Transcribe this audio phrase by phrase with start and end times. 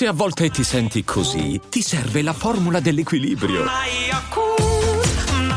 [0.00, 3.64] Se a volte ti senti così, ti serve la formula dell'equilibrio.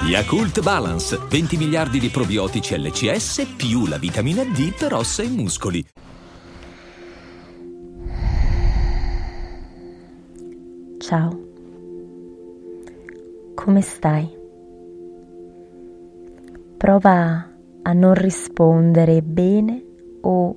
[0.05, 5.85] Yakult Balance, 20 miliardi di probiotici LCS più la vitamina D per ossa e muscoli.
[10.97, 11.39] Ciao.
[13.55, 14.29] Come stai?
[16.75, 17.49] Prova
[17.81, 19.85] a non rispondere bene
[20.19, 20.55] o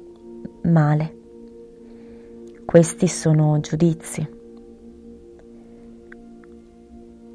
[0.64, 1.15] male.
[2.76, 4.28] Questi sono giudizi.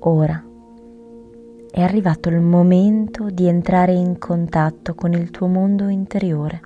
[0.02, 0.46] Ora
[1.72, 6.62] è arrivato il momento di entrare in contatto con il tuo mondo interiore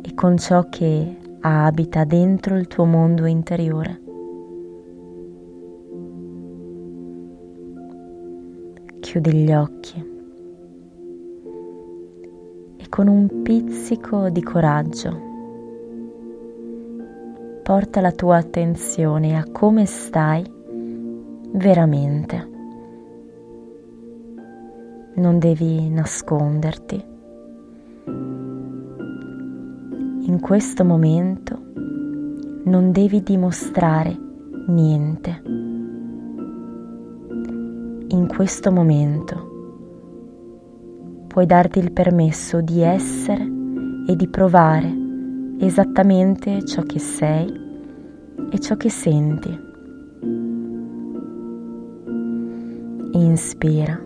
[0.00, 4.00] e con ciò che abita dentro il tuo mondo interiore.
[9.00, 10.10] Chiudi gli occhi
[12.78, 15.32] e con un pizzico di coraggio
[17.64, 20.44] porta la tua attenzione a come stai
[21.52, 22.50] veramente.
[25.14, 27.04] Non devi nasconderti.
[30.26, 31.58] In questo momento
[32.64, 34.14] non devi dimostrare
[34.66, 35.42] niente.
[38.08, 39.52] In questo momento
[41.28, 43.50] puoi darti il permesso di essere
[44.06, 45.00] e di provare
[45.60, 47.63] esattamente ciò che sei
[48.54, 49.50] e ciò che senti.
[53.14, 54.00] Inspira.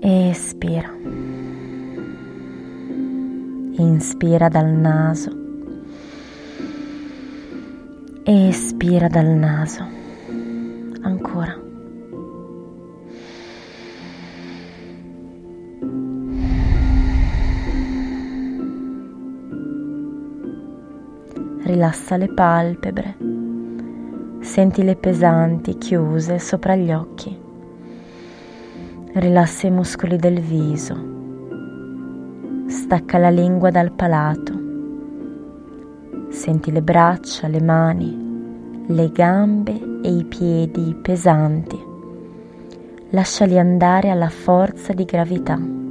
[0.00, 0.94] Espira.
[3.78, 5.30] Inspira dal naso.
[8.22, 9.84] Espira dal naso.
[11.02, 11.67] Ancora.
[21.68, 23.16] Rilassa le palpebre,
[24.40, 27.38] sentile pesanti, chiuse sopra gli occhi,
[29.12, 30.96] rilassa i muscoli del viso,
[32.68, 34.52] stacca la lingua dal palato,
[36.30, 41.78] senti le braccia, le mani, le gambe e i piedi pesanti,
[43.10, 45.87] lasciali andare alla forza di gravità.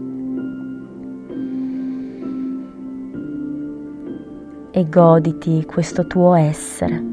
[4.78, 7.04] E goditi questo tuo essere.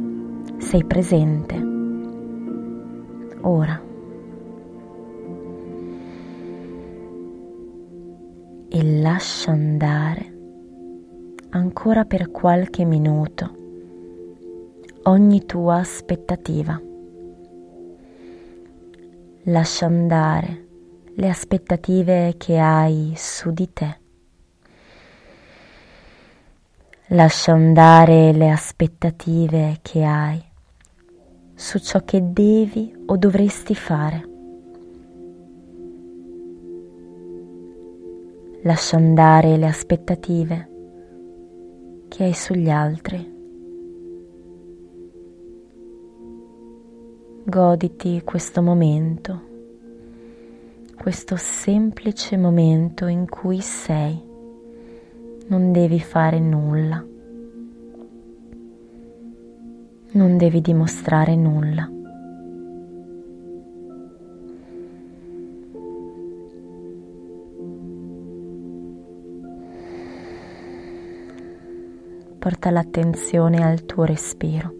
[0.59, 1.55] Sei presente.
[3.41, 3.81] Ora.
[8.69, 10.33] E lascia andare
[11.53, 13.57] ancora per qualche minuto
[15.05, 16.79] ogni tua aspettativa.
[19.45, 20.67] Lascia andare
[21.15, 24.03] le aspettative che hai su di te
[27.09, 30.43] Lascia andare le aspettative che hai
[31.55, 34.29] su ciò che devi o dovresti fare.
[38.63, 40.71] Lascia andare le aspettative
[42.09, 43.33] che hai sugli altri.
[47.45, 49.43] Goditi questo momento,
[50.97, 54.33] questo semplice momento in cui sei
[55.47, 57.05] non devi fare nulla,
[60.13, 61.91] non devi dimostrare nulla.
[72.39, 74.73] Porta l'attenzione al tuo respiro.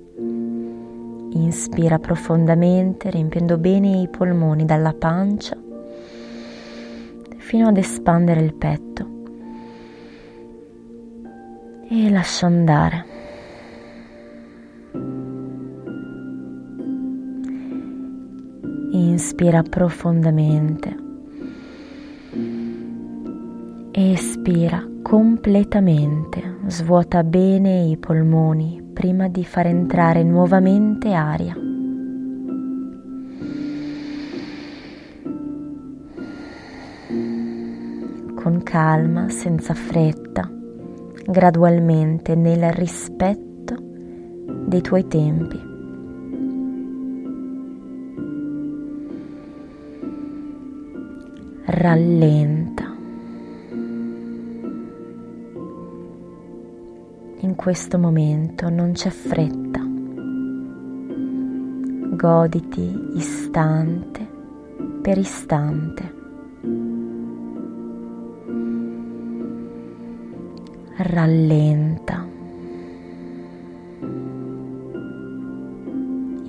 [1.33, 5.57] Inspira profondamente, riempiendo bene i polmoni dalla pancia
[7.39, 9.14] fino ad espandere il petto
[12.03, 13.05] e lascia andare.
[18.91, 21.03] Inspira profondamente.
[23.93, 31.55] Espira completamente, svuota bene i polmoni prima di far entrare nuovamente aria.
[38.35, 40.63] Con calma, senza fretta
[41.27, 43.77] gradualmente nel rispetto
[44.67, 45.73] dei tuoi tempi.
[51.67, 52.95] Rallenta.
[57.41, 59.83] In questo momento non c'è fretta.
[62.17, 64.27] Goditi istante
[65.03, 66.24] per istante.
[70.99, 72.25] rallenta.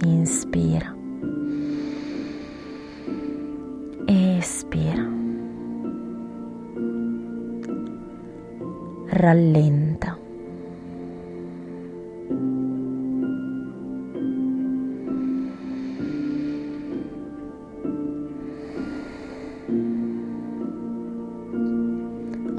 [0.03, 0.95] Inspira.
[4.07, 5.09] Espira.
[9.07, 9.84] Rallenta.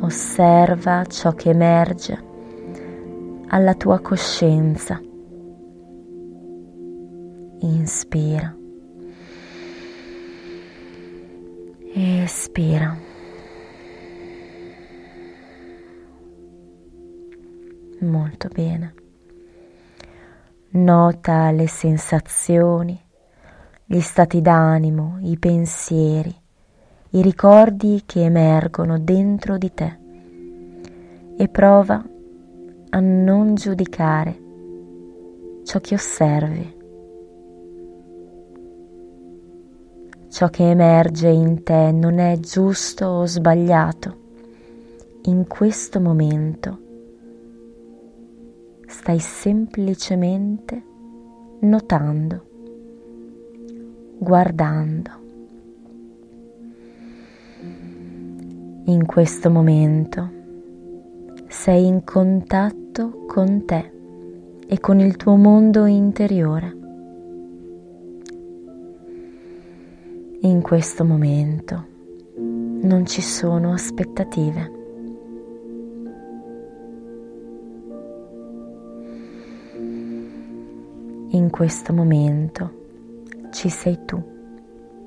[0.07, 2.25] Osserva ciò che emerge
[3.49, 5.01] alla tua coscienza.
[7.59, 8.57] Inspira.
[11.93, 12.97] Espira.
[17.99, 18.95] Molto bene.
[20.69, 22.97] Nota le sensazioni,
[23.85, 26.33] gli stati d'animo, i pensieri,
[27.17, 29.99] i ricordi che emergono dentro di te
[31.35, 32.05] e prova
[32.91, 34.39] a non giudicare
[35.65, 36.75] ciò che osservi.
[40.29, 44.25] Ciò che emerge in te non è giusto o sbagliato.
[45.23, 46.79] In questo momento
[48.87, 50.83] stai semplicemente
[51.61, 52.47] notando,
[54.19, 55.25] guardando.
[58.89, 60.31] In questo momento
[61.49, 63.91] sei in contatto con te
[64.65, 66.77] e con il tuo mondo interiore.
[70.43, 71.85] In questo momento
[72.37, 74.71] non ci sono aspettative.
[81.31, 82.71] In questo momento
[83.51, 84.23] ci sei tu,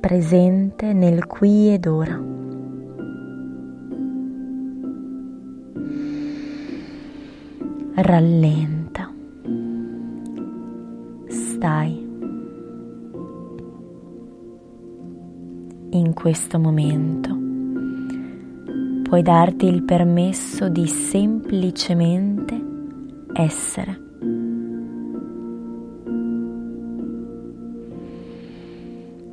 [0.01, 2.48] presente nel qui ed ora.
[8.01, 9.13] Rallenta.
[11.27, 12.07] Stai.
[15.89, 17.37] In questo momento
[19.03, 22.63] puoi darti il permesso di semplicemente
[23.33, 24.01] essere.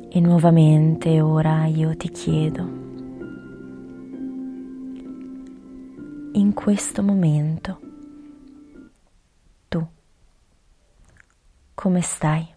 [0.09, 2.69] E nuovamente ora io ti chiedo,
[6.33, 7.79] in questo momento,
[11.77, 12.56] come stai?